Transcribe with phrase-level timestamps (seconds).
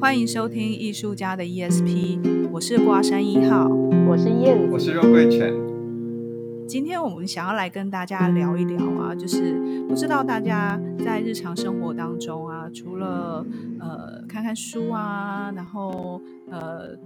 [0.00, 3.68] 欢迎收听艺术家的 ESP，我是瓜山一号，
[4.08, 5.54] 我是燕，我是肉桂犬。
[6.66, 9.54] 今天我们想要来跟大家聊一聊啊，就是
[9.88, 13.46] 不知道大家在日常生活当中啊，除了
[13.78, 16.98] 呃看看书啊，然后呃。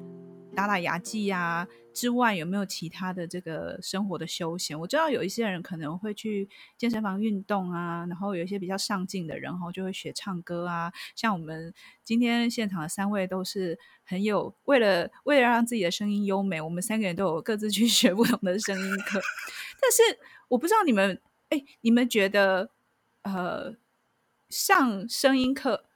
[0.54, 1.68] 打打牙祭呀、啊、
[1.98, 4.78] 之外，有没有其他的这个生活的休闲？
[4.78, 10.92] 我知道有一些人可能会去健身房运动啊，然后有一些比较上进的人，然后就会学唱歌啊。
[11.16, 11.74] 像我们
[12.04, 19.20] 今天现场的三位都是很有为了为了让自己的声音优美，我们三个人都有各自去 学不同的声音课。
[19.80, 22.70] 但是我不知道你们，哎，你们觉得
[23.22, 23.74] 呃
[24.48, 25.87] 上声音课？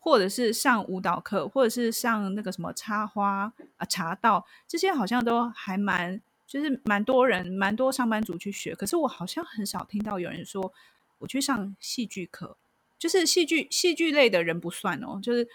[0.00, 8.74] 或者是上舞蹈课，或者是上那个什么插花啊、茶道，这些好像都还蛮，就是蛮多人、蛮多上班族去学。
[8.74, 10.72] 可是我好像很少听到有人说
[11.18, 12.56] 我去上戏剧课，
[12.98, 15.46] 就是戏剧戏剧类的人不算哦，就是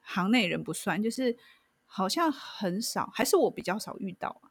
[0.00, 1.36] 行内人不算，就是
[1.86, 4.50] 好像很少，还是我比较少遇到啊。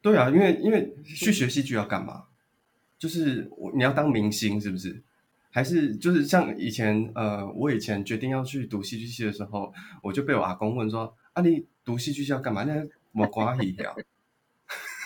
[0.00, 2.24] 对啊，因为因为去学戏剧要干嘛？
[2.98, 5.02] 就是你要当明星，是不是？
[5.50, 12.64] 还是就是像以前，呃，我以前决定要去读戏剧系的时候，我就被我阿公问说：“啊，你读戏剧系要干嘛？
[12.64, 13.94] 那我瓜一呀。”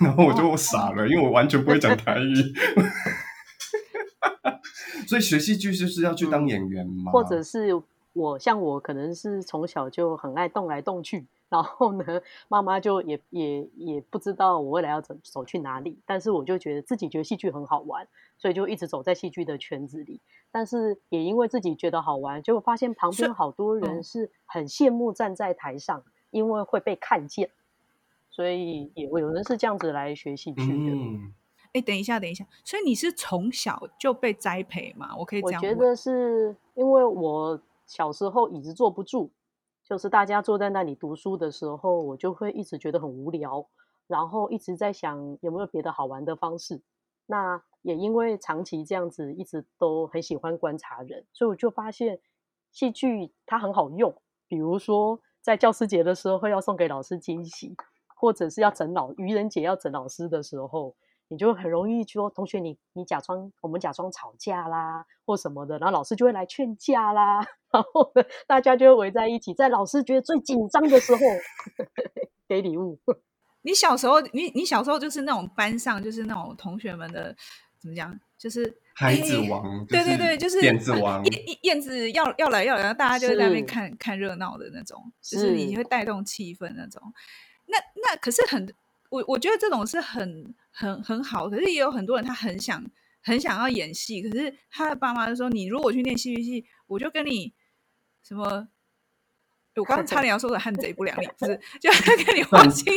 [0.03, 2.35] 然后我就傻了，因为我完全不会讲台语。
[5.07, 7.13] 所以学戏剧就是要去当演员嘛？
[7.13, 7.81] 或者是
[8.13, 11.27] 我像我可能是从小就很爱动来动去。
[11.49, 12.05] 然后呢，
[12.49, 18.09] 妈妈就也也也不知道我未来要走走去哪里，但是我就觉得自己觉得戏剧很好玩，
[18.43, 20.21] 所以就一直走在戏剧的圈子里。
[20.51, 27.49] 但是也因为自己觉得好玩，结果发现旁边好多人是很羡慕站在台上，嗯、因为会被看见，
[28.31, 30.93] 所以也有人是这样子来学戏剧的。
[30.93, 31.33] 嗯，
[31.73, 35.15] 哎，等一下，等一下，所以你是从小就被栽培吗？
[35.17, 39.31] 我可以这样，我觉得是因为我小时候椅子坐不住。
[39.85, 43.67] 就是大家坐在那里读书的时候，我就会一直觉得很无聊，
[44.07, 46.81] 然后一直在想有没有别的好玩的方式。
[47.27, 52.19] 那也因为长期这样子，一直都很喜欢观察人，所以我就发现
[52.71, 54.15] 戏剧它很好用。
[54.49, 57.77] 比如说在教师节的时候，会要送给老师惊喜，
[58.17, 60.97] 或者是要整老愚人节要整老师的时候。
[61.29, 67.39] 你就很容易说，同学你，你假装我们假装吵架啦，或什么的，然后老师就会来劝架啦，
[67.73, 68.13] 然后
[68.47, 71.21] 大家就会围在一起，在老师觉得最紧张的时候
[72.47, 73.01] 给礼物。
[73.65, 77.35] 你小时候，你你小时候就是那种班上就是那种同学们的
[77.83, 87.03] 怎么讲，就是孩子王，对对对，就是燕子王，燕燕子要要来要来，然后大家就在那边看看热闹的那种，就是你会带动气氛那种。
[87.67, 88.73] 那那可是很。
[89.13, 92.83] 我我觉得这种是很很很好，可是也有很多人他很想
[93.21, 97.53] 很想要演戏，可是他的爸妈就说：“你如果去念戏剧系，我就跟你
[98.23, 98.67] 什么，
[99.77, 101.91] 我刚刚差点要说的汉贼不两立，不是，就
[102.27, 102.93] 跟你划清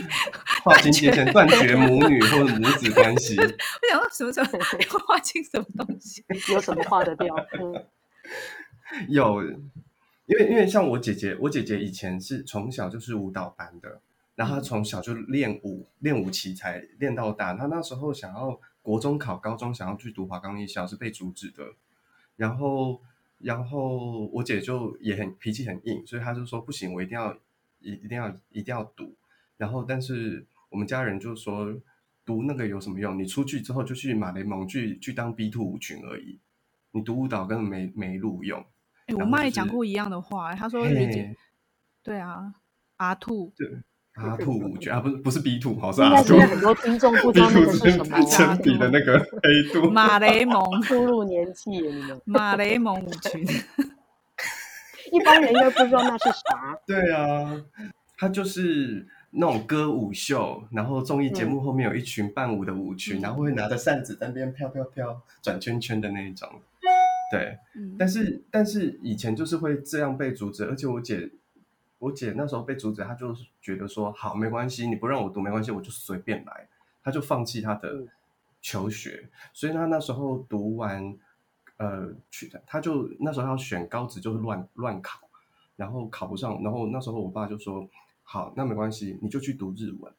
[0.64, 3.36] 划清界限，断绝母女或者母子关系。
[3.40, 3.46] ”我
[3.90, 6.24] 想说什么时候 要划清什么东西？
[6.52, 7.34] 有什么划得掉？
[7.60, 7.86] 嗯，
[9.08, 9.42] 有，
[10.26, 14.02] 因为因为像我姐姐，我姐姐以前是从小就是舞蹈班的。
[14.36, 17.54] 然后她从小就练舞，练舞奇才练到大。
[17.54, 21.64] 她那时候想要国中考高中，想要去读华冈艺校，是被阻止的。
[22.36, 23.02] 然后，
[23.38, 27.34] 然后我姐就也很脾气很硬，所以她就说不行，我一定要
[27.80, 29.16] 一一定要一定要读。
[29.58, 31.74] 然后，但是我们家人就说
[32.26, 33.18] 读那个有什么用？
[33.18, 36.40] 你出去之后就去马雷蒙去去当 B two 舞群而已。
[36.92, 38.60] 你读舞蹈根本没没路用。
[39.06, 41.36] 哎、就是，我妈也讲过一样的话，她说姐姐，
[42.02, 42.56] 对啊，
[42.98, 43.68] 阿兔对。
[44.16, 46.40] 阿 兔舞群啊，不是不是 B two，好是阿兔。
[46.40, 48.22] 很多听众不知道那个是什么。
[48.24, 49.90] 铅笔的那个 黑度。
[49.92, 51.84] 马雷蒙， 步入年纪。
[52.24, 53.46] 马雷蒙舞群，
[55.12, 56.80] 一般人应该不知道那是啥。
[56.88, 57.62] 对啊，
[58.18, 66.48] 他就是那种歌舞秀，然后综艺节目后面有一群伴舞的舞群，嗯、然后会拿着扇子在那边飘飘飘转圈圈的那一种。
[67.32, 71.30] 对，嗯、但是但是以前就是会这样被阻止，而且我姐。
[72.06, 76.68] 我姐那时候被阻止，她就觉得说好没关系，你不让我读没关系，我就随便来，
[77.04, 78.06] 她就放弃她的
[78.62, 79.28] 求学。
[79.54, 81.18] 所以她那时候读完，
[81.78, 85.20] 呃，去，她就那时候要选高职，就是乱乱考，
[85.76, 87.90] 然后考不上，然后那时候我爸就说
[88.22, 90.14] 好，那没关系，你就去读日文。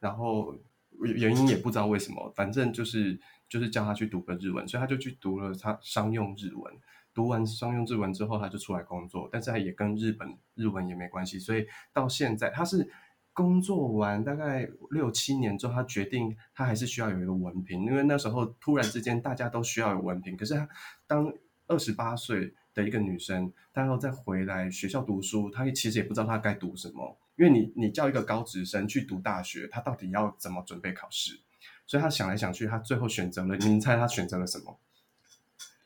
[0.00, 0.54] 然后
[0.98, 3.18] 原因也不知道为什么，反正就是
[3.48, 6.74] 就是叫他去读个日文，所以他就去读了他商用日文。
[7.20, 12.90] 读完商用日文之后，他就出来工作，但是他也跟日本日文也没关系，所以到现在他是
[13.34, 20.34] 工作完大概六七年之后，他决定他还是需要有一个文凭，因为那时候突然之间大家都需要有文凭。
[20.34, 20.66] 可是他
[21.06, 21.30] 当
[21.66, 31.38] 二十八岁的一个女生，然后再回来学校读书，她其实也不知道她该读什么，因为你你叫一个高职生去读大学，他到底要怎么准备考试？
[31.86, 34.78] 所以他想来想去，他最后选择了，你猜他选择了什么？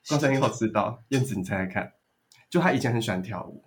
[0.08, 1.92] 高三以后知道，燕子你猜猜看，
[2.50, 3.64] 就他以前很喜欢跳舞，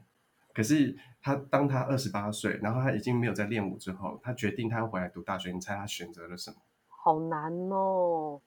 [0.54, 0.98] 可是。
[1.20, 5.52] 他当他二十八岁，然后他已经没有在练舞之后，他决定他要回来读大学。
[5.52, 6.58] 你猜他选择了什么？
[6.88, 8.40] 好难哦，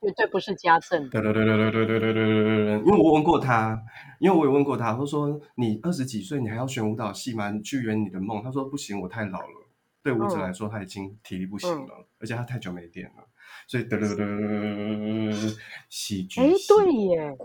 [0.00, 1.10] 绝对不是家政。
[1.10, 3.78] 对对对对对对对对对对，因为我问过他，
[4.18, 7.50] 因为我有问过他，他说你二十几岁，你还要选舞蹈系吗？
[7.50, 8.42] 你去圆你的梦。
[8.42, 9.68] 他说不行，我太老了，
[10.02, 13.28] 对舞者来说他已经体力不行了，嗯、而且他太久没练了，
[13.66, 14.26] 所以对对对对
[15.30, 15.56] 对，
[15.88, 16.40] 戏剧。
[16.40, 17.36] 哎，对耶。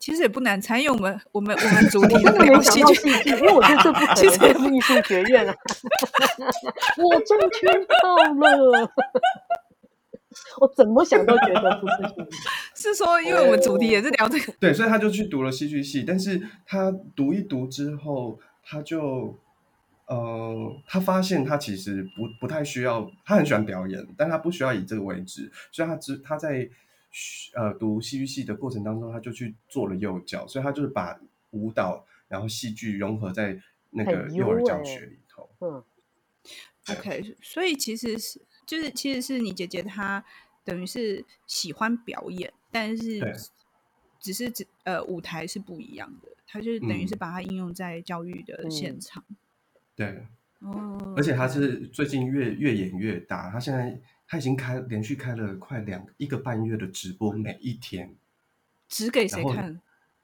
[0.00, 5.54] 其实也不难猜，因为我们我们我们主题都没有戏剧，因为我觉得这不可能是艺术学院啊！
[6.96, 8.16] 我中圈到
[8.56, 8.90] 了，
[10.60, 11.94] 我怎么想都觉得不是。
[12.74, 16.02] 是说，因为我们主题也是聊这个，对，所以他就去读了戏剧系。
[16.04, 19.38] 但是他读一读之后，他就
[20.06, 26.70] 呃，他发现他其实不不太需要，他很喜欢表演，但他不需要以这个为职，所以他只他在。
[27.54, 31.18] 呃，读戏剧系的过程当中，他就去做了幼教，所以他就是把
[31.52, 33.58] 舞蹈然后戏剧融合在
[33.88, 35.48] 那个幼儿教学里头。
[35.60, 35.82] 嗯
[36.90, 40.22] ，OK，所以其实是就是其实是你姐姐她
[40.62, 43.34] 等于是喜欢表演，但是
[44.20, 49.24] 只是只呃舞台是不一样的，她就是等于是把它应用在教育的现场。
[49.30, 49.36] 嗯、
[49.96, 50.22] 对，
[50.60, 54.00] 哦，而且他是最近越越演越大，他现在。
[54.28, 58.16] 他已经开连续开了快两一个半月的直播，每一天，
[58.88, 59.80] 只给谁看？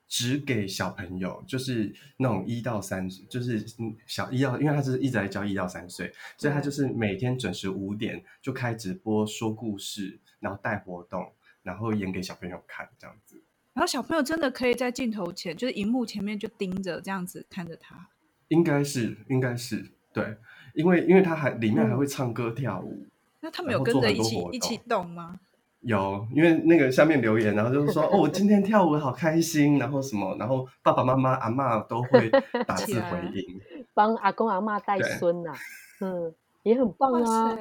[0.08, 3.64] 只给小朋友，就是那种一到三，就是
[4.04, 11.32] 小一到，因为他是一直在教一到三岁，所以他就是每天准时五点就开直播说故事，然后带活动，
[11.62, 13.40] 然后演给小朋友看这样子。
[13.72, 18.08] 然后小朋友真的可以在镜头前，就是荧幕前面就盯着这样子看着他。
[18.52, 20.36] 应该是，应该是对，
[20.74, 22.92] 因为因为他还里面还会唱歌跳舞。
[23.02, 23.08] 嗯
[23.44, 25.40] 那他们有跟着一起一起动吗？
[25.80, 32.30] 有，因为那个下面留言，然后就是说哦，我今天跳舞好开心，然后什么，然后爸爸妈妈、阿妈都会
[32.68, 33.60] 打字回应，
[33.94, 35.58] 帮阿公阿妈带孙呐、啊，
[36.02, 36.32] 嗯，
[36.62, 37.58] 也很棒啊。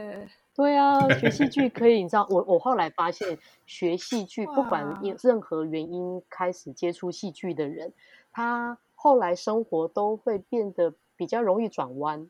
[0.53, 7.91] 对啊，学戏剧可以，你知道，我我后来发现，学戏剧不管因任何原因开始接触戏剧的人，
[8.31, 12.29] 他后来生活都会变得比较容易转弯，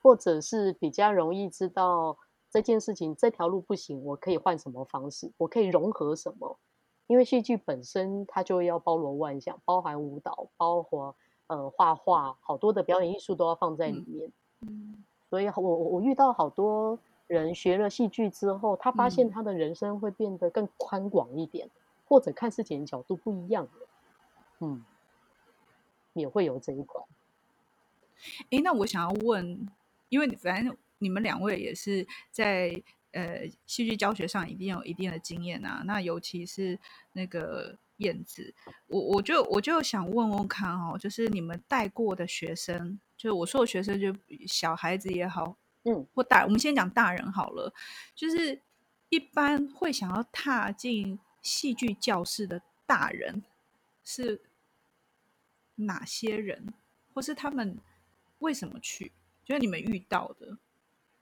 [0.00, 2.16] 或者是比较容易知道。
[2.52, 5.30] 这件事情这条路不行，我可以换什么方式？
[5.36, 6.58] 我可以融合什么？
[7.06, 11.14] 因为戏剧本身它就要包罗万象，包含舞蹈，包括
[11.46, 14.32] 呃画画，好多的表演艺术都要放在里面。
[14.62, 16.98] 嗯，所以我我我遇到好多
[17.28, 21.70] 人学了戏剧之后，他发现他的人生会变得更宽广一点，嗯、
[22.08, 23.86] 或者看事情的角度不一样了。
[24.58, 24.84] 嗯，
[26.12, 27.02] 也会有这一块。
[28.50, 29.68] 诶，那我想要问，
[30.08, 30.76] 因为反正。
[31.02, 32.70] 你们两位也是在
[33.12, 36.78] 呃戏剧教学上一定有一定的经验啊，那尤其是
[37.14, 38.54] 那个燕子，
[38.86, 44.14] 我我就我就想问问看哦，就是你们带过的学生，就是我说的学生，就
[44.46, 47.72] 小孩子也好，嗯，或大，我们先讲大人好了，
[48.14, 48.60] 就是
[49.08, 53.42] 一般会想要踏进戏剧教室的大人
[54.04, 54.42] 是
[55.86, 56.72] 哪些人，
[57.12, 57.78] 或是他们
[58.38, 59.12] 为什么去？
[59.44, 60.58] 就是你们遇到的。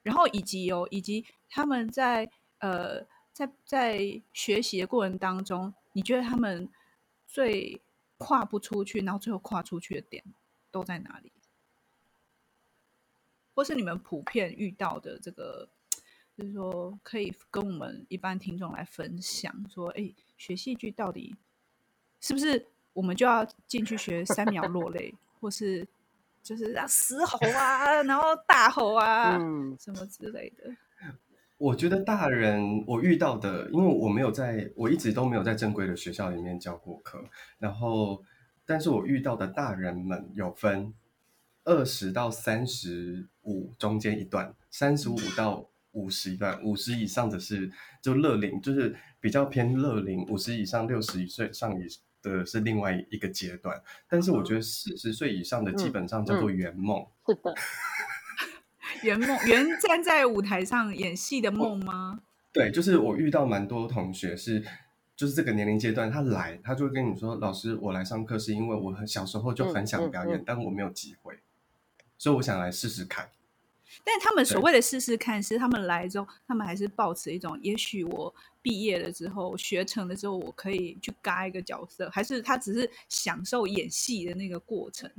[0.03, 6.69] 然后以及哦，以及他们在呃，在在学习的过程当中，你觉得他们
[7.27, 7.81] 最
[8.17, 10.25] 跨不出去，然后最后跨出去的点
[10.71, 11.33] 都在哪里？
[13.55, 15.69] 或是你们普遍遇到的这个，
[16.37, 21.35] 就是说可以跟我们一般听众来分享，说，哎，学戏剧到底
[22.21, 25.87] 是不是我们就要进去学三秒落泪，或是？
[26.40, 30.64] 就是让嘶吼啊，然后大吼啊，嗯，什么之类的。
[31.59, 37.23] 我觉得大人我遇到的，因为我没有在，我一直都没有在正规的学校里面教过课。
[37.59, 38.23] 然后，
[38.64, 40.95] 但是我遇到的大人们有分
[41.64, 51.87] 二十到三十五中间一段，三十五到五十一段，五十以上的是就乐龄，就是比较偏乐龄，五十以上六十岁上以。
[52.23, 57.07] 的是另外一个阶段，但是我觉得四十岁以上的基本上叫做圆梦。
[57.27, 57.55] 是的，
[59.03, 62.21] 圆梦，圆站在舞台上演戏的梦吗？
[62.53, 64.65] 对，就是我遇到蛮多同学是，
[65.15, 71.39] 就是这个年龄阶段，他来，他就会跟你说：“老师，我来上课是因为我很小时候就很想表演，嗯嗯嗯、但我没有机会，
[72.17, 73.29] 所以我想来试试看。”
[74.05, 85.11] 但他们所谓的试试看，是他们来之后，他们还是抱持一种，也许我毕业了之后，学成了之后，我可以去嘎一个角色，还是他只是享受演戏的那个过程？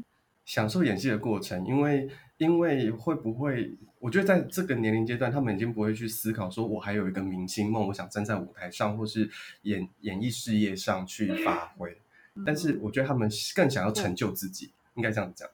[0.45, 3.77] 享受演戏的过程，因为因为会不会？
[4.00, 9.29] 我觉得在这个年龄阶段，他们已经不会去思考说，我还有一个明星梦，我想站在舞台上，或是
[9.63, 12.01] 演演艺事业上去发挥。
[12.45, 15.48] 但是，我觉得他们更想要成就自己，应该这样讲。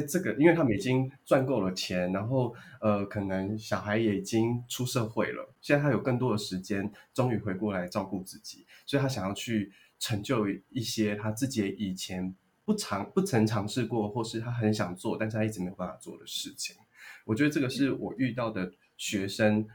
[0.00, 12.34] 在这个，因为他们已经赚够了钱，然后呃，可能小孩也已经出社会了，现在他有更多的时间，终于回过来照顾自己，所以他想要去成就一些他自己以前。
[12.66, 16.74] 不尝不曾尝试过，或是他很想做，但是他一直没有办法做的事情。
[17.26, 19.68] 我觉得这个是我遇到的学生，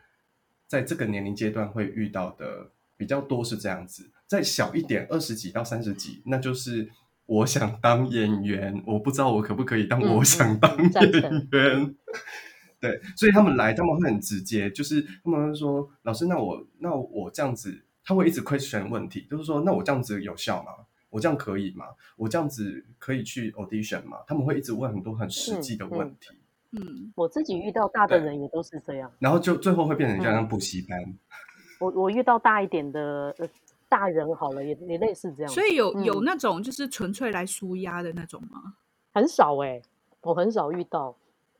[0.66, 4.10] 在这个年龄阶段会遇到的比较多是这样子。
[4.26, 6.90] 再小一点，二十几到三十几，那就是
[7.30, 11.22] 我想当演员，我不知道我可不可以当我想当演
[11.52, 11.84] 员。
[11.84, 11.96] 嗯、
[12.82, 20.72] 对，所以他们来，他们会很直接，就是他们会说：“老师，那我那我这样子，他会一直 question 问题，就是说，那我这样子有效吗？”
[21.12, 21.86] 我这样可以吗？
[22.18, 24.18] 我这样子可以去 audition 吗？
[24.28, 26.30] 他们会一直问很多很实际的问题。
[26.72, 31.00] 嗯，嗯，我自己遇到大的人也都是这样，然后就最后会变成像补习班。
[31.02, 31.18] 嗯、
[31.80, 33.36] 我我遇到大一点的
[33.89, 35.51] 大人好了，也也类似这样。
[35.51, 38.62] 所以有有那种就是纯粹来舒压的那种吗？
[38.63, 38.74] 嗯、
[39.12, 39.84] 很少哎、欸，
[40.22, 41.15] 我很少遇到。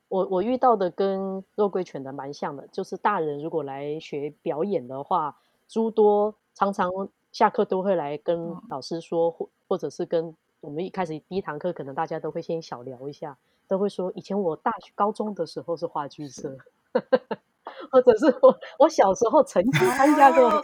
[0.08, 5.36] 我我遇到的跟肉桂犬的蛮像的，就是大人如果来学表演的话，
[5.68, 6.90] 诸多常常。
[7.32, 16.56] 下课都会来跟老师说，或或者是跟我们一开始第一堂课，可能大家都会先小聊一下，都会说以前我大学高中的时候是话剧社，
[17.90, 20.62] 或者是我我小时候曾经参加过，哦、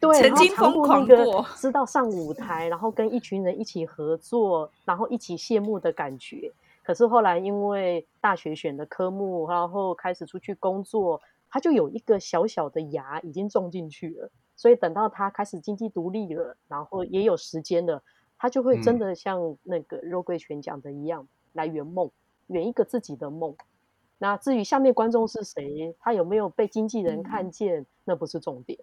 [0.00, 6.52] 对，曾经疯狂过，知道上舞台，然后跟一群人一起合作，然后一起谢幕的感觉。
[6.82, 14.30] 可是后来因为大学选的科目，然后开始出去工作，他就有一个小小的牙已经种进去了。
[14.56, 18.02] 所以等到他开始经济独立了，然后也有时间了，
[18.38, 22.10] 他就会真的像那个肉桂泉讲的一样，嗯、来圆梦，
[22.48, 23.54] 圆一个自己的梦。
[24.18, 28.78] 那至于下面观众是谁，他有没有被经纪人看见，嗯、那不是重点。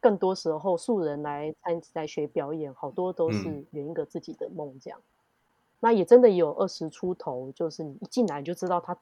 [0.00, 4.98] 更多时候素人来参来学表演，好多都是圆一个自己的梦这样。
[5.00, 5.10] 嗯、
[5.80, 8.98] 那也真的有二十出头，就是你一进来就知道他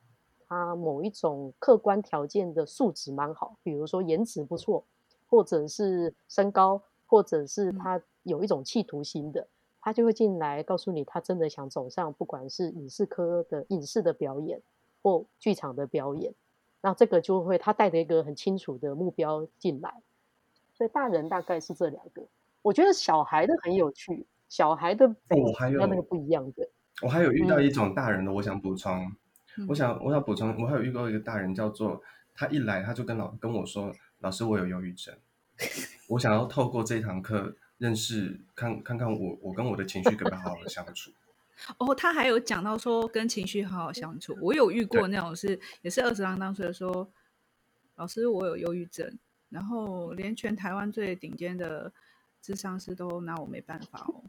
[0.49, 4.85] 他某一种客观条件的素质蛮好，比如说颜值不错。
[5.28, 9.49] 或者是身高，或者是他有一种企图心的，
[9.80, 14.62] 他就会进来告诉你，他真的想走上不管是影视科的影视的表演
[15.07, 16.35] 或剧场的表演，
[16.81, 20.03] 那这个就会他带着一个很清楚的目标进来。
[20.75, 22.27] 所以大人大概是这两个，
[22.61, 26.69] 我觉得小孩的很有趣，小孩的我还有那个不一样的。
[27.03, 29.13] 我还有遇到一种大人的，我想补充，
[29.59, 32.03] 嗯、我想我想补充，我还有遇到一个大人叫做
[32.35, 33.95] 他一来他就跟老跟我说。
[34.21, 35.15] 老师，我有忧郁症，
[36.09, 41.13] 我想要透过这堂课认识，看看看我我跟我的情绪可不可以好好的相处。
[41.79, 47.11] 哦，他还有讲到说跟情绪好好相处，我有遇过那种是也是二十郎当岁的说，
[47.97, 51.93] 老师我有忧郁症，然后连全台湾最顶尖的
[52.43, 54.23] 智商师都拿我没办法哦。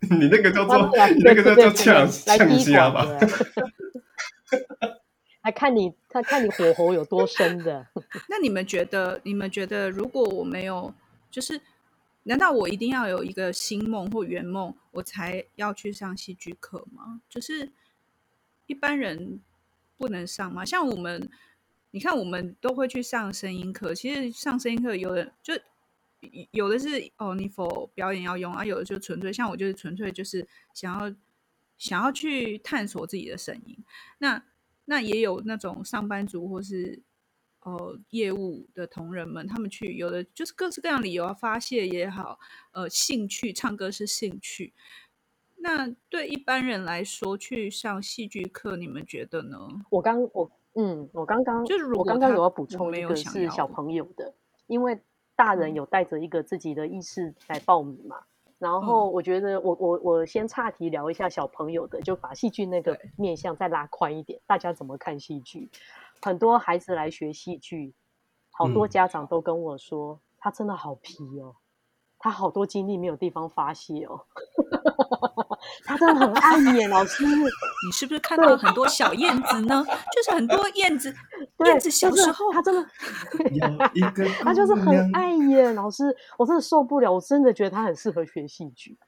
[0.10, 3.06] 你那个叫做你那个叫做呛呛虾吧。
[5.42, 7.86] 来看你，看看你火候有多深的。
[8.28, 9.18] 那你们觉得？
[9.24, 10.92] 你们觉得，如果我没有，
[11.30, 11.58] 就是，
[12.28, 17.22] 难道我一定要有一个新梦或圆梦，我才要去上戏剧课吗？
[17.26, 17.72] 就是
[18.66, 19.40] 一般人
[19.96, 20.62] 不能上吗？
[20.62, 21.30] 像我们，
[21.90, 23.94] 你看，我们都会去上声音课。
[23.94, 25.54] 其实上声音课，有的就
[26.50, 31.16] 有的是哦，你否表演要用啊，有的就纯粹像我，就是纯粹就是想要
[31.78, 33.82] 想要去探索自己的声音。
[34.18, 34.44] 那
[34.84, 37.00] 那也有那种上班族或是
[37.60, 42.38] 呃业务的同仁们，他们去有的就是各式各样理由啊，发泄也好，
[42.72, 44.72] 呃，兴趣唱歌是兴趣。
[45.60, 49.58] 那对一般人来说，去上戏剧课，你们觉得呢？
[49.90, 54.32] 我刚我嗯，我刚刚就是我刚刚有要补充一个是小朋友的，
[54.68, 55.00] 因为
[55.34, 58.22] 大人有带着一个自己的意识来报名嘛。
[58.58, 65.70] 然后我觉得我，我我我先岔题聊一下小朋友的，就把戏剧那个面向再拉宽一点，大家怎么看戏剧？
[66.22, 67.94] 很多孩子来学戏剧，
[68.50, 71.56] 好多家长都跟我说，嗯、他真的好皮哦。
[72.20, 74.20] 他好多精力没有地方发泄哦，
[75.86, 77.24] 他真的很爱演老师。
[77.24, 79.86] 你是不是看到很多小燕子呢？
[80.12, 81.14] 就是很多燕子，
[81.64, 82.84] 燕子小时候他真的，
[84.42, 86.12] 他就是很爱演老师。
[86.36, 88.98] 我真的受不了，我真的觉得他很适合学戏剧。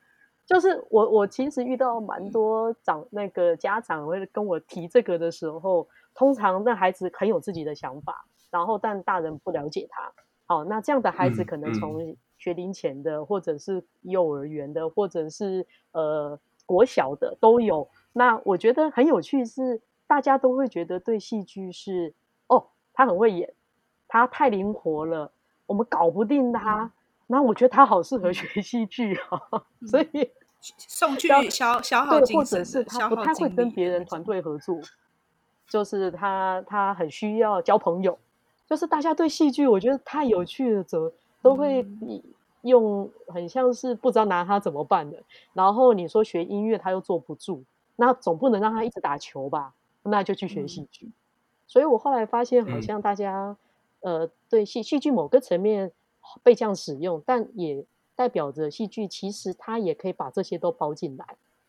[0.47, 10.13] 就是我我其实遇到蛮多长那个家长会跟我提这个的时候，通常那孩子很有自己的想法，然后但大人不了解他。
[10.47, 17.89] 好，那这样的孩子可能从学龄前的，或者是幼儿园的，或者是呃国小的都有。
[18.13, 22.13] 那我觉得很有趣是，大家都会觉得对戏剧是
[22.49, 23.55] 哦，他很会演，
[24.09, 25.31] 他太灵活了，
[25.67, 26.93] 我们搞不定他。
[27.29, 29.41] 那我觉得他好适合学戏剧啊，
[29.87, 30.29] 所以
[30.61, 34.77] 送去消消耗精神，或者是他不太会跟别人团队合作，
[35.71, 38.19] 就是他他很需要交朋友。
[38.69, 41.11] 就是大家对戏剧，我觉得太有趣了，怎么
[41.41, 41.85] 都会
[42.63, 45.17] 用很像是不知道拿他怎么办的。
[45.55, 47.65] 然后你说学音乐，他又坐不住，
[47.97, 49.75] 那总不能让他一直打球吧？
[50.05, 51.07] 那就去学戏剧。
[51.07, 51.13] 嗯、
[51.67, 53.57] 所以我后来发现，好像大家、
[54.03, 55.91] 嗯、呃对戏戏剧某个层面
[56.43, 57.85] 被这样使用，但也
[58.15, 61.27] 代表着戏剧其实它也可以把这些都包进来。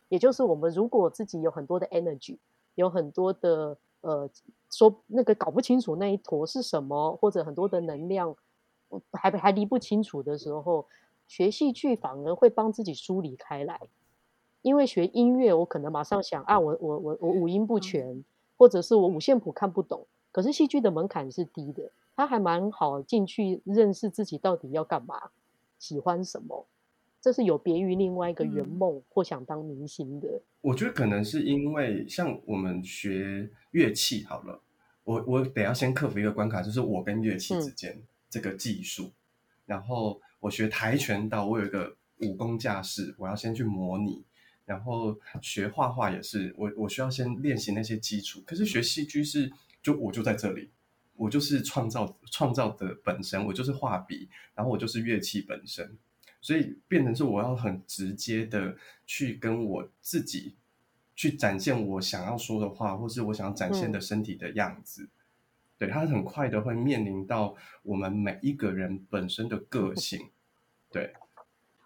[0.08, 2.36] 也就是我们如果自己有很多的 energy，
[2.76, 4.30] 有很多的呃。
[4.74, 8.34] 说那个搞不清楚那一坨是什么，或者很多的能量
[9.12, 10.86] 还还理不清楚的时候，
[11.28, 13.78] 学戏剧反而会帮自己梳理开来。
[14.62, 18.24] 因为学音乐，我可能马上想啊，我我我我五音不全，
[18.56, 20.06] 或者是我五线谱看不懂。
[20.32, 25.32] 可是戏剧的门槛是低的，它还蛮好进去认识自己到底要干嘛，
[25.78, 26.64] 喜欢什么。
[27.22, 30.42] 这是有别于另外一个圆梦或想当明星的。
[30.60, 34.60] 我觉得可能是因为像我们学乐器好了，
[35.04, 39.04] 我我得要先克服一个关卡，就是我跟乐器之间这个技术。
[39.04, 39.12] 嗯、
[39.66, 44.24] 然后我学跆拳道，我有一个武功架势，我要先去模拟。
[44.64, 48.42] 然后学画画也是，我我需要先练习那些基础。
[48.46, 49.50] 可是学戏剧是，
[49.82, 50.70] 就我就在这里，
[51.16, 55.96] 我就是创造创造的本身，我就是画笔，然后我就是乐器本身。
[56.42, 60.56] 所以变成是我要很直接的去跟我自己
[61.14, 65.04] 去展现我想要说的话，或是我想要展现的身体的样子。
[65.04, 65.10] 嗯、
[65.78, 70.30] 对，它很快的会面临到我们每一个人本身的个性。
[70.90, 71.14] 对，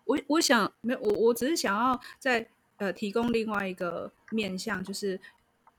[0.07, 5.21] 我我想没有我我只是想要在呃提供另外一个面向，就是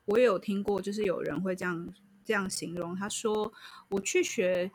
[0.05, 3.51] 我也有听过，就是有人会这样这样形容，他说
[3.89, 4.69] 我去学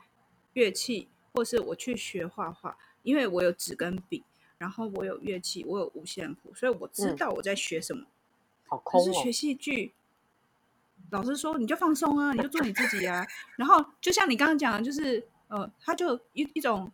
[0.55, 2.77] 乐器，或是我去学画画。
[3.03, 4.23] 因为我有纸跟笔，
[4.59, 8.03] 然后我有乐器，我有五线谱，所以我知道我在学什么。
[8.03, 8.07] 嗯、
[8.69, 9.05] 好空哦。
[9.05, 9.93] 可是学戏剧，
[11.11, 13.27] 老师说你就放松啊，你就做你自己啊。
[13.57, 16.91] 然后就像你刚刚讲的，就是呃，他就一一种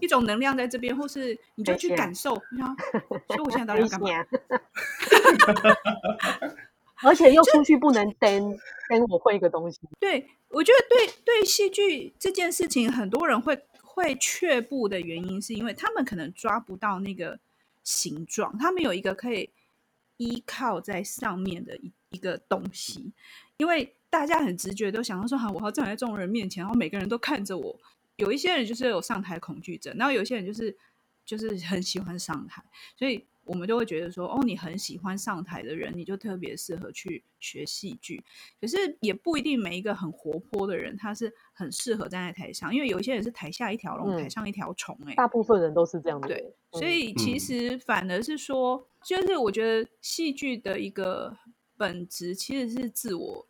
[0.00, 2.40] 一种能量在这边，或是你就去感受。
[2.52, 2.76] 你看，
[3.26, 4.08] 所以我现在到底要干嘛？
[7.02, 9.78] 而且又出去不能登登，我会一个东西。
[10.00, 13.64] 对，我觉得对对戏剧这件事情，很多人会。
[13.98, 17.38] 会却步的原因，是因为他们可能抓不到那个
[17.82, 19.50] 形状，他们有一个可以
[20.18, 23.12] 依靠在上面的一一个东西。
[23.56, 27.76] 因为大家很直觉都想到说，好，我要站在众人面前，然后每个人都看着我。
[28.16, 30.76] 有一些人就是有上台恐惧症，然后有些人就是
[31.26, 32.62] 就是很喜欢上台，
[32.96, 33.24] 所以。
[33.48, 38.22] 我们就会觉得说，哦，你很喜欢上台的人，你就特别适合去学戏剧。
[38.60, 44.96] 可是也不一定每一个很活泼的人，他是很适合站在台上，因为有一些人是台下一条龙，嗯、台上一条虫。
[45.06, 46.28] 哎，大部分人都是这样的。
[46.28, 51.36] 对，所以其实反而是说，嗯、就是我觉得戏剧的一个
[51.76, 53.46] 本质其实是自我，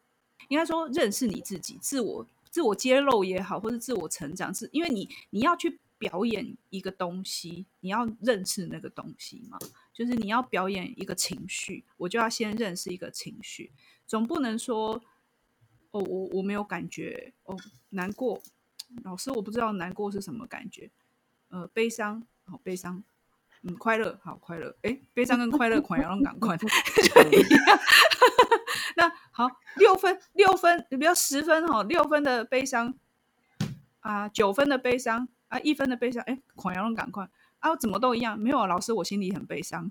[0.48, 9.58] 应该说认识你自己，自我自我揭露也好，或是自我成长，是因为你你要去表演一个东西，你要认识那个东西嘛。
[9.92, 13.72] 就是你要表演一个情绪，我就要先认识一个情绪，
[14.06, 15.02] 总不能说
[15.90, 17.56] 哦，我我没有感觉哦，
[17.88, 18.40] 难过，
[19.02, 20.90] 老师我不知道难过是什么感觉，
[21.48, 23.02] 呃，悲伤好悲伤，
[23.62, 27.78] 嗯，快乐好快乐，哎，悲伤跟快乐快要赶快就一样，
[28.96, 32.94] 那好，六分六分，你不要十分哦，六分的悲伤
[33.98, 37.28] 啊，九分的悲伤啊，一分的悲伤，哎，快要赶快。
[37.58, 39.90] 啊，怎么都一样，没有老师，我心里很悲伤，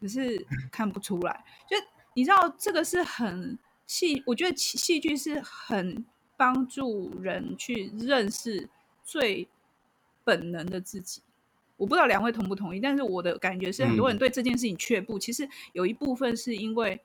[0.00, 1.44] 只是 看不出来。
[1.68, 1.76] 就
[2.14, 6.04] 你知道，这个是很戏，我觉得戏剧是很
[6.36, 8.68] 帮助人去认识
[9.02, 9.48] 最
[10.22, 11.22] 本能的自己。
[11.76, 15.16] 我不知道两位同不同意，但是我的感觉是，很多人对这件事情却步。
[15.16, 17.00] 嗯、其实有一部分是因为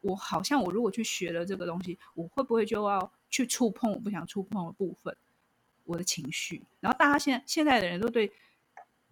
[0.00, 5.16] 我好像我如果去学了这个东西，我会不会就要去触碰我不想触碰的部分，
[5.88, 6.62] 我的情绪。
[6.78, 8.30] 然后大家现在现在的人都对。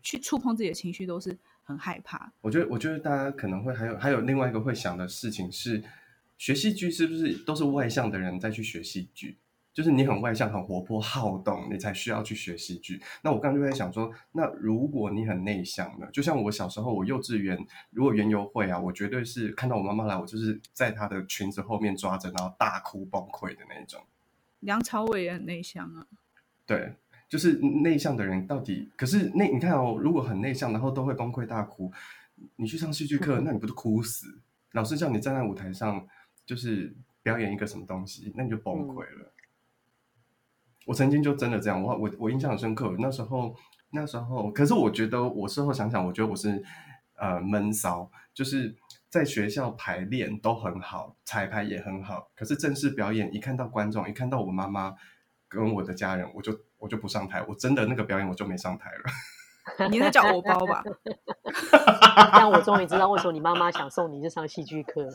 [0.02, 2.32] 去触碰自己的情绪都是很害怕。
[2.40, 5.82] 我觉得，我觉得大家可能会还有还有另外一个会想的事情是，
[6.38, 9.36] 学戏剧是不是都是外向的人在去学戏剧？
[9.74, 13.02] 就是你很外向、很活泼、好动，你才需要去学戏剧。
[13.20, 16.06] 那我刚刚就在想说，那如果你很内向呢？
[16.12, 17.58] 就像我小时候，我幼稚园
[17.90, 24.00] 如果园游会啊，我绝对是看到我妈妈来，我就是在她的裙子后面抓着，然后大哭崩溃的那种。
[24.60, 26.06] 梁朝伟也很内向啊。
[26.66, 26.92] 对，
[27.29, 31.92] 就是内向的人到底，可是那你看哦，如果很内向，然后都会崩溃大哭，
[32.57, 34.40] 你去上戏剧课，那你不是哭死？
[34.72, 36.07] 老师叫你站在舞台上，
[36.44, 39.22] 就是表演一个什么东西，那你就崩溃了。
[39.22, 39.33] 嗯
[40.87, 42.94] 我曾经就真的这样，我我我印象很深刻。
[43.00, 43.52] 那时候
[43.90, 46.64] 那时候，可是我觉得我事后想想，我觉得我是
[47.16, 48.72] 呃闷骚，就是
[49.09, 54.94] 在学校排练都很好，彩排也很好，可是正式表演一看到观众，一看到我妈妈
[55.48, 59.88] 跟我的家人，我就我就不上台，我真的那个表演我就没上台了。
[59.90, 60.85] 你在找偶包吧？
[62.32, 65.09] 这样我终于知道为什么你妈妈想送你去上戏剧课。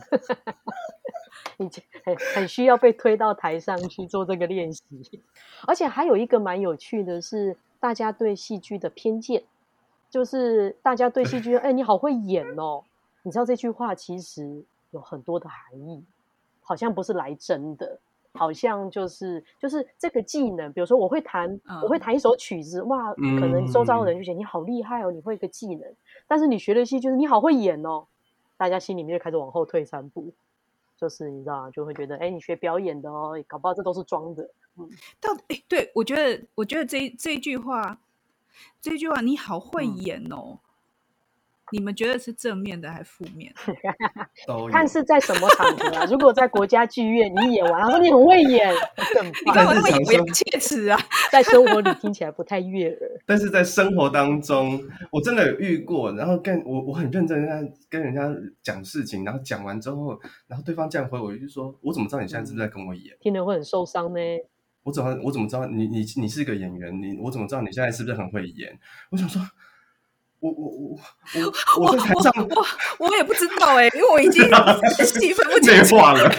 [1.56, 1.70] 你
[2.04, 4.82] 很很需要被推到台上去做这个练习，
[5.66, 9.44] 而且还有一个蛮有趣的是，大家对戏剧的偏见，
[10.10, 12.84] 就是大家对戏剧，哎，你好会演哦。
[13.22, 16.04] 你知道这句话其实有很多的含义，
[16.62, 18.00] 好像不是来真的，
[18.34, 25.94] 好像就是就是这个技能，比如说我会弹，我会弹一首曲子，哇，可能周遭的人就觉得你好厉害哦，你会一个技能，
[26.26, 28.06] 但是你学的戏就是你好会演哦，
[28.56, 30.32] 大家心里面就开始往后退三步。
[30.96, 34.48] 就是你知道，就会觉得，哎，你学表演的哦，搞不好这都是装的。
[34.76, 34.88] 嗯，
[35.20, 37.98] 到底，哎，对，我觉得，我觉得这这一句话，
[38.80, 40.36] 这句话，你好会演哦。
[40.52, 40.58] 嗯
[41.72, 43.52] 你们觉得是正面的还是负面？
[44.70, 46.04] 看是在什么场合啊？
[46.04, 48.72] 如果在国家剧院，你演完，然后你很会演，
[49.44, 51.00] 你看我那么不要切齿啊！
[51.32, 54.80] 在生活里听起来不太悦耳，但是在生活当中，
[55.10, 56.12] 我真的有遇过。
[56.12, 58.30] 然后跟我我很认真跟跟人家
[58.62, 64.20] 讲事情，然后讲完之后，然后对方这样回我，就说：“我怎么知道你现在是不是在跟我演？”听了会很受伤呢。
[64.82, 66.92] 我怎么我怎么知道你你你是个演员？
[67.00, 68.78] 你我怎么知道你现在是不是很会演？
[69.10, 69.40] 我想说。
[70.42, 70.98] 我我我
[71.78, 74.42] 我 我在台上，我我，我也不知道哎、欸，因为我已经
[75.06, 76.28] 戏分不清楚了。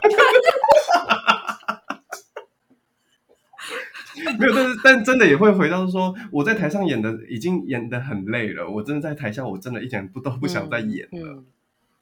[4.37, 11.43] 没有，但是但真的也会回到说，我在台上演的已经演得很累了，我真的在台下，我真的一点不都不想再演了。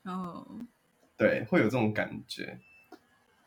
[0.04, 0.68] 哦、嗯，
[1.16, 2.60] 对，会有这种感觉。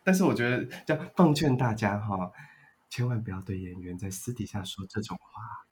[0.05, 2.31] 但是我觉得，要奉劝大家哈，
[2.89, 5.64] 千万不要对演员在私底下说这种话。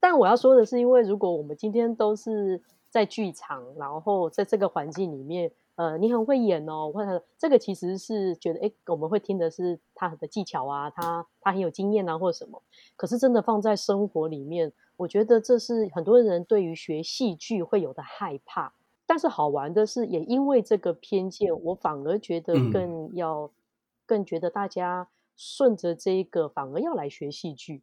[0.00, 12.62] 但我要说的是，因为如果我们今天都是在剧场，然后在这个环境里面，呃，你很会演哦，或者这个其实是觉得，哎，我们会听的是他的技巧啊，他他很有经验啊，或者什么。
[12.94, 18.72] 可是真的放在生活里面，我觉得这是很多人对于学戏剧会有的害怕。
[19.08, 23.50] 但是好玩的是，也因为这个偏见，我反而觉得更要，
[24.04, 27.82] 更觉得大家顺着这个，反而要来学戏剧。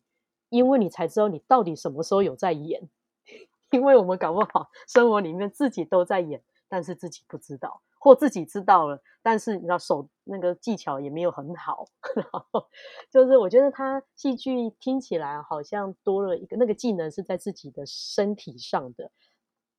[0.54, 2.88] 因为你才知道你到底什么时候有在演，
[3.72, 11.86] 因为我们搞不好生活里面自己都在演，但是自己不知道，或自己知道了，但是你知道手那个技巧也没有很好，
[12.16, 12.68] 然后
[13.10, 19.10] 就是我觉得他戏剧听起来好像多了一个那个技能是在自己的身体上的，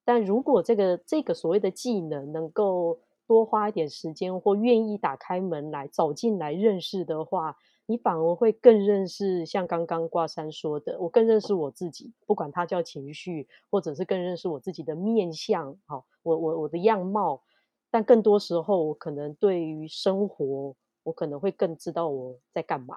[0.04, 7.56] 但如果这个这个所谓的技能能够多花一点时间，或愿意打开门来走进来认识的话。
[7.86, 17.42] 你反而会更认识，像刚刚挂山说的，我更认识我自己，不管它叫情绪，或者是更认识我自己的面相，好，我我我的样貌。
[17.90, 22.96] 但更多时候，我可能对于生活，我可能会更知道我在干嘛，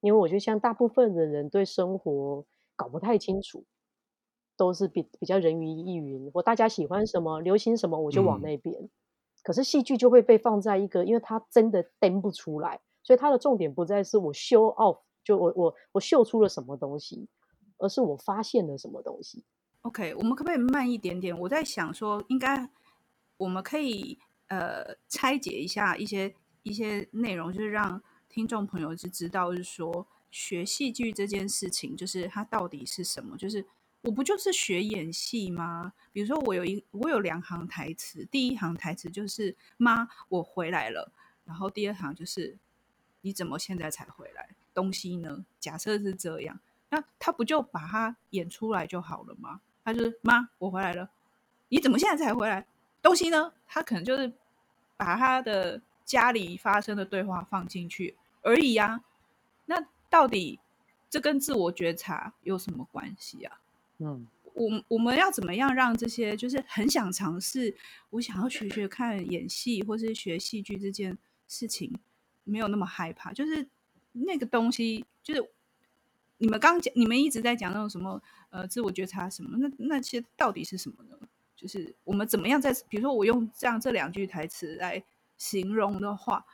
[0.00, 2.44] 因为我觉得像大部分的人对生活
[2.76, 3.64] 搞不太清楚，
[4.56, 8.74] 都是比比较人云亦云，或大家喜欢什么，流行什么，我就往那边。
[8.82, 8.90] 嗯、
[9.42, 12.80] 可是戏剧就会被放在一个，因为它真的登不出来。
[13.04, 17.28] 所以它的重点不再是我 show off，就我我我秀出了什么东西，
[17.78, 19.44] 而是我发现了什么东西。
[19.82, 21.38] OK，我们可不可以慢一点点？
[21.38, 22.70] 我在想说，应该
[23.36, 33.36] 我们可以呃拆解一下一些一些内容，就是让听众朋友是知道，就是说学戏剧这件事情，就是它到底是什么？
[33.36, 33.66] 就是
[34.00, 35.92] 我不就是学演戏吗？
[36.10, 41.12] 比如说我有一我有两行台词，第一行台词就是“妈，我回来了”，
[41.44, 42.58] 然后第二行就是。
[43.24, 44.50] 你怎么现在才回来？
[44.74, 45.46] 东西呢？
[45.58, 46.60] 假设是这样，
[46.90, 49.62] 那他不就把他演出来就好了吗？
[49.82, 51.08] 他就是妈，我回来了。
[51.70, 52.66] 你怎么现在才回来？
[53.00, 53.52] 东西呢？
[53.66, 54.30] 他可能就是
[54.98, 59.02] 把他的家里发生的对话放进去而已啊。
[59.64, 60.60] 那到底
[61.08, 63.60] 这跟自我觉察有什么关系啊？
[63.98, 67.74] 嗯，我我们要怎么样让这些就是很想尝试，
[68.10, 71.16] 我想要学学看演戏或是学戏剧这件
[71.48, 71.96] 事情？
[72.44, 73.66] 没有那么害怕，就是
[74.12, 75.50] 那个东西，就是
[76.38, 81.18] 你们刚讲，你们一直在讲那种什么呃自我觉察什么，那那些到底是什么呢？
[81.56, 85.02] 就是我们怎么样在，比如说我用这样这两句台词来
[85.36, 86.44] 形容的话，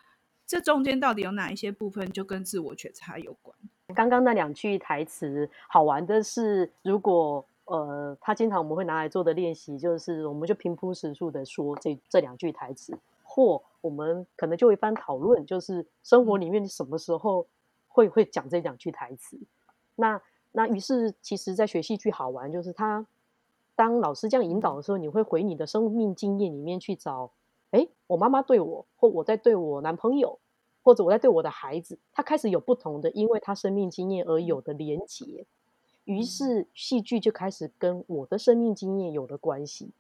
[0.47, 3.57] 这中间到底有哪一些部分就跟自我觉察有关？
[3.95, 12.97] 刚刚那两句台词好玩的是，如果呃，他经常我们会拿来做的练习，就是我们就平铺直述的说这这两句台词，
[13.33, 17.47] 或我们可能就一番讨论，就是生活里面什么时候
[17.87, 19.39] 会会讲这两句台词。
[19.95, 23.07] 那那于是，其实，在学戏剧好玩，就是他
[23.77, 27.31] 当老师这样引导的时候，你会回你的生命经验里面去找，
[27.71, 30.41] 哎，我妈妈对我，或我在对我男朋友。
[30.83, 35.45] 或者我在对我的孩子，他开始有不同的，因为他生命经验而有的连结，
[36.05, 39.91] 于是戏剧就开始跟我的生命经验有了关系。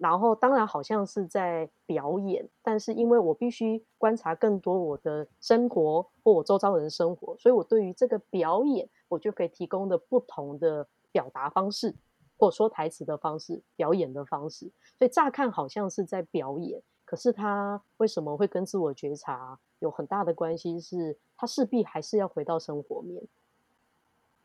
[0.00, 11.94] 然后当然好像是在表演，但是因为我必须观察更多我的生活或我周遭人的生活，所以我对于这个表演，我就可以提供的不同的表达方式，
[12.38, 14.72] 或说台词的方式、表演的方式。
[14.98, 16.82] 所以乍看好像是在表演。
[17.04, 20.80] 可是他为什么会跟自我觉察有很大的关系？
[20.80, 23.22] 是他势必还是要回到生活面，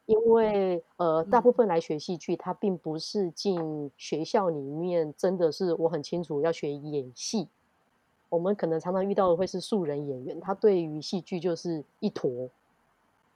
[0.06, 7.48] 因为呃，大部分来学戏剧，他并不是进学校里面，真的是我很清楚要学演戏。
[8.30, 12.50] 我们可能常常遇到的会是素人演员，他对于戏剧就是一坨，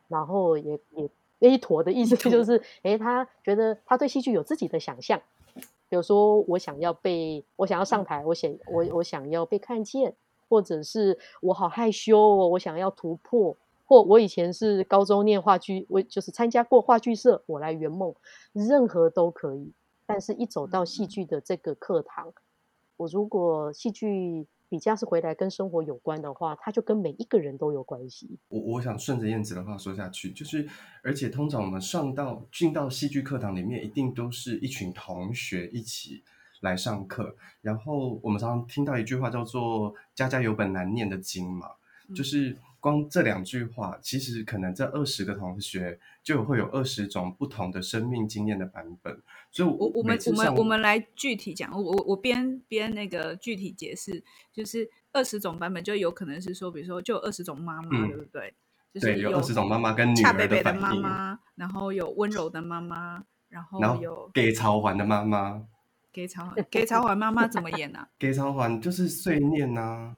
[0.08, 5.20] 然后也也那一坨的意思就是，诶，他觉得他对戏剧有自己的想象。
[5.88, 10.14] 比如说，我想要被，我想要上台，我想我我想要被看见，
[10.48, 13.56] 或者是我好害羞哦，我想要突破，
[13.90, 18.16] 或我以前是高中念话剧，我就是参加过话剧社，我来圆梦，
[18.54, 19.74] 任何都可以。
[20.06, 22.32] 但是，一走到戏剧的这个课堂，
[22.96, 24.48] 我如果戏剧。
[24.72, 28.38] 比较是回来跟生活有关的话，它就跟每一个人都有关系。
[28.50, 30.70] 我我想顺着燕子的话说下去，就是
[31.04, 36.24] 而且通常我们上到进到戏剧课堂里面，一定都是一群同学一起
[36.62, 37.36] 来上课。
[37.62, 41.72] 然后我们常常听到一句话叫做“家家有本难念的经”嘛，
[42.08, 42.56] 嗯、就是。
[42.80, 49.22] 光这两句话，其实可能这二十个同学就会有二十种不同的生命经验的版本。
[49.52, 58.54] 所以我，我我们我们我们来具体讲，我我我边边那个具体解释，就是二十种版本，就有可能是说，比如说就有二十种妈妈，对不对？
[58.94, 60.82] 对，有二十种妈妈跟女儿的反应。
[60.82, 65.64] 妈妈，然后有温柔的妈妈，然后有给曹环的妈妈。
[66.12, 68.08] 给曹环，给曹环妈妈怎么演呢？
[68.18, 70.16] 给曹环就是碎念呐。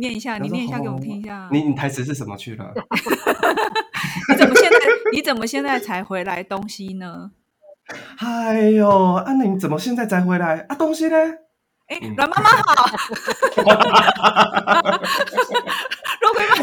[0.00, 1.48] 念一下，你念一下给我们听一下。
[1.52, 2.72] 你你台词是什么去了？
[4.28, 4.78] 你怎么现在
[5.12, 7.30] 你怎么现在才回来东西呢？
[8.18, 10.74] 哎呦，安宁怎么现在才回来啊？
[10.74, 11.16] 东西呢？
[11.88, 12.86] 哎，阮妈妈好。
[16.20, 16.54] 肉桂妈。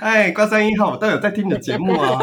[0.00, 2.18] 哎，挂三一号，我都有在听你的节目啊。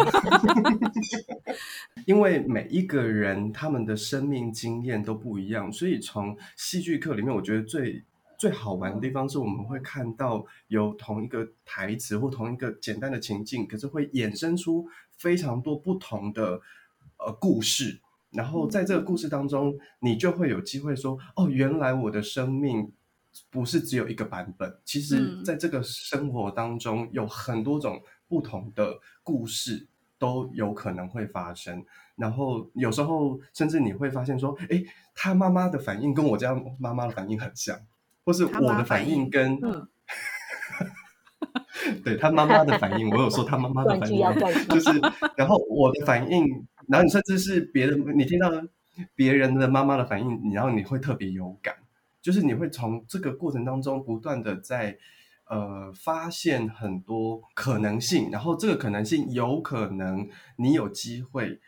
[2.06, 8.04] 因为每一个人他们的生命经验都不一样，所以从戏剧课里面，我觉得最。
[8.38, 16.62] 最好玩的地方是我们会看到有同一个台词或同一个简单的情境，可是会衍生出非常多不同的
[17.18, 18.00] 呃故事。
[18.30, 22.92] 然后在这个故事当中，你就会有机会说：“哦，原来我的生命
[23.50, 24.80] 不是只有一个版本。
[24.84, 29.88] 其实，在这个生活当中，有很多种不同的故事
[30.20, 31.84] 都有可能会发生。
[32.16, 37.80] 然后有时候甚至你会发现说：‘诶，他妈妈的反应跟我家妈妈的反应很像。’
[38.28, 39.88] 或是我的反应跟，嗯、
[42.04, 44.20] 对他妈妈的反应，我有说他妈妈的反应，
[44.68, 45.00] 就是，
[45.38, 46.46] 然后我的反应，
[46.90, 48.52] 然后你甚至是别人，你听到
[49.16, 51.74] 别人的妈妈的反应，然后你会特别有感，
[52.22, 54.98] 就是你会从这个过程当中不断的在
[55.46, 61.62] 呃发现很多可能性，然后这个可能性有可能你有机会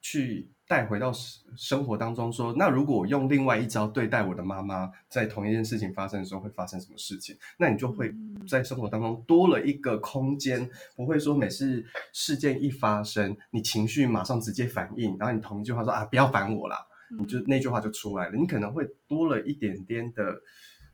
[0.00, 0.48] 去。
[0.68, 1.12] 带回到
[1.56, 7.36] 生活当中，说，那如果我用另外一招对待我的妈妈，在同一件事情发生的时候会发生什么事情？
[7.56, 8.12] 那你就会
[8.48, 16.76] 在生活当中多了一个空间，不会说每次事件一发生，你情绪马上直接反应，然后你同一句话说啊，不要烦我啦，
[17.16, 18.36] 你就那句话就出来了。
[18.36, 20.34] 你可能会多了一点点的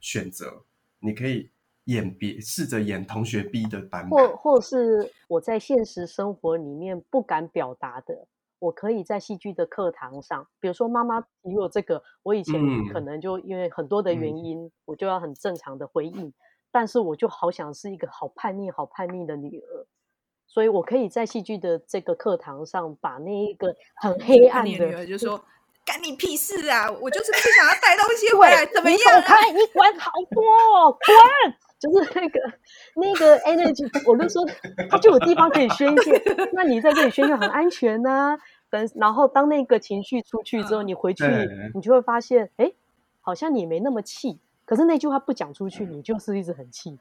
[0.01, 0.65] 选择，
[1.01, 1.51] 你可以
[1.85, 8.29] 演别，试着演同学 B 的版本，或或是我在现实生活里面不敢表达的。
[8.63, 12.55] 我可以在戏剧的课堂上，比如说妈妈提我这个，我以前
[12.93, 16.33] 可能就因为很多的原因，嗯、我就要很正常的回应，
[16.71, 19.87] 但是我就好想是一个好叛逆、好叛逆的女儿，
[20.47, 25.45] 所以我可以在戏剧的这个课堂上，把那一个很黑暗的女儿就说
[25.85, 26.89] ：“干你屁事啊！
[26.89, 29.17] 我就是不想要带东西 回来，怎么样、啊？
[29.17, 32.39] 你走开，你管好多，滚！”就是那个
[32.95, 34.47] 那个 energy，我就说
[34.89, 36.23] 他就有地方可以宣泄，
[36.53, 38.39] 那你在这里宣泄很安全呐、啊。
[38.73, 41.25] 等然后当那个情绪出去之后，你回去
[41.75, 42.73] 你就会发现，哎，
[43.21, 46.99] 好像你没那么气，可是那句话不讲出去，你就是一直很气。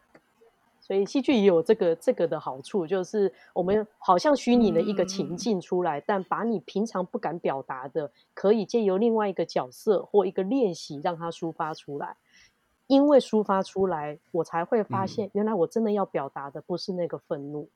[0.81, 12.17] 所以戏剧也有这个这个的好处，就是我们好像虚拟了一个情境出来，但把你平常不敢表达的，可以借由另外一个角色或一个练习让它抒发出来。
[12.87, 17.69] 因为抒发出来，我才会发现，原来我真的要表达的不是那个愤怒，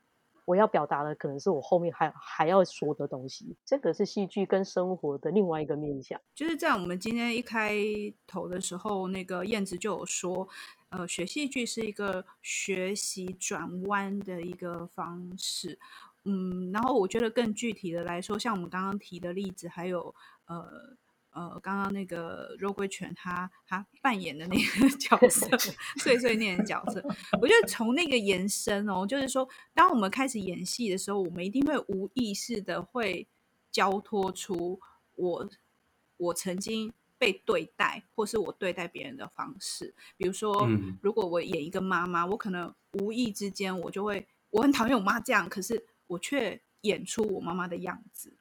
[0.45, 3.55] 我要表达的可能是我后面还还要说的东西。
[3.65, 6.19] 这个是戏剧跟生活的另外一个面向。
[6.33, 7.75] 就是在我们今天一开
[8.25, 10.47] 头的时候，那个燕子就有说，
[10.89, 15.77] 呃，学戏剧是一个学习转弯的一个方式。
[16.23, 20.13] 嗯，然后我觉得更具体的来说，像我们刚刚提的例子，还有
[20.45, 20.95] 呃。
[21.35, 25.49] 呃，刚刚那个肉桂犬他他扮演的那个 角色，
[25.97, 27.03] 碎碎念的角色，
[27.41, 33.27] 我觉得从那个延伸哦，就是说，当我们开始演戏的时候，我们一定会无意识的会
[33.69, 34.79] 交托出
[35.15, 35.49] 我
[36.15, 39.93] 我曾经被对待，或是我对待别人的方式。
[40.15, 40.69] 比如说，
[41.01, 48.31] 如果我演一个妈妈，我可能无意之间我就会，我很讨厌我妈这样，可是我却演出我妈妈的样子。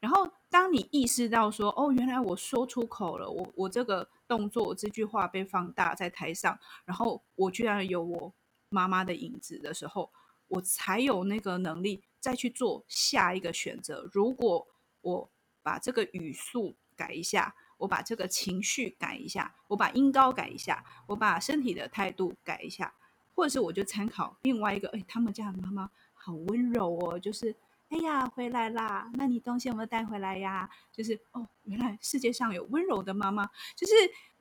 [0.00, 8.34] 然后，当你意识到说，哦，原来我说出口了，我我这个动作，这句话被放大在台上，然后我居然有我
[8.68, 10.10] 妈妈的影子的时候，
[10.48, 14.08] 我才有那个能力再去做下一个选择。
[14.12, 14.66] 如果
[15.00, 15.30] 我
[15.62, 22.94] 把这个语速改一下，我把这个情绪改一下，我把音高改一下，我把身体的态度改一下，
[23.34, 27.56] 或者是我就参考另外一个，哎，他们家的妈妈好温柔哦，就是。
[27.94, 29.08] 哎呀，回来啦！
[29.14, 30.68] 那你东西有没有带回来呀？
[30.90, 33.48] 就是哦，原来世界上有温柔的妈妈。
[33.76, 33.92] 就是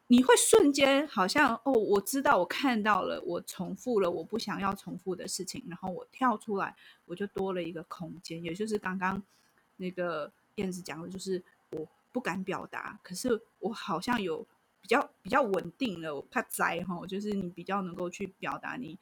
[0.07, 8.43] 你会瞬间好像哦，我知道，我看到了，我重复了我不想要重复的事情，然后我跳出来，我就多了一个空间。
[8.43, 9.21] 也就是刚刚
[9.77, 14.43] 那个燕子讲的，就是我不敢表达，可是我好像有
[14.81, 18.97] 比较比较稳定了，我怕栽哈，就是你比较能够去表达你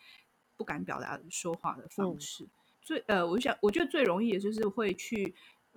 [0.57, 2.43] 不敢表达说话的方式。
[2.43, 2.49] 嗯
[2.81, 5.35] 最呃，我想，我觉得最容易的就是会去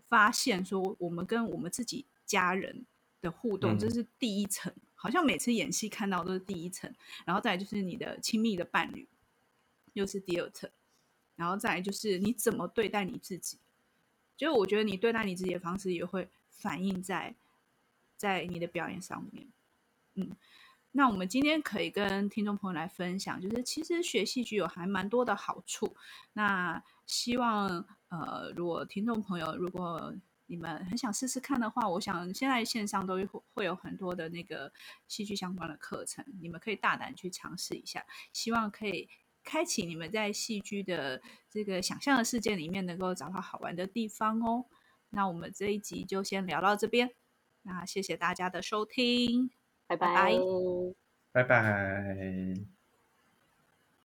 [0.09, 2.87] 发现说，我们跟我们自己家人
[3.21, 4.73] 的互动，这是第一层。
[4.95, 6.91] 好像每次演戏看到都是第一层，
[7.27, 9.07] 然后再来就是你的亲密的伴侣，
[9.93, 10.71] 又是第二层，
[11.37, 13.59] 然后再来就是你怎么对待你自己。
[14.37, 17.35] 就我觉得你对待你自己的方式也会反映在
[18.17, 19.47] 在你的表演上面，
[20.15, 20.31] 嗯。
[20.97, 25.97] 那我们今天可以跟听众朋友来分享，就是其实学戏剧有还蛮多的好处。
[26.35, 30.15] 那希望呃，如果听众朋友如果
[30.47, 33.17] 你们很想试试看的话，我想现在线上都
[33.55, 34.73] 会有很多的那个
[35.09, 38.07] 戏剧相关的课程，你们可以大胆去尝试一下。
[38.33, 39.09] 希望可以
[39.43, 44.67] 开启你们在戏剧的这个想象的世界里面，能够找到好玩的地方哦。
[45.11, 47.11] 那我们这一集就先聊到这边，
[47.63, 49.64] 那谢谢大家的收听。
[49.87, 50.33] 拜拜，
[51.33, 52.84] 拜拜。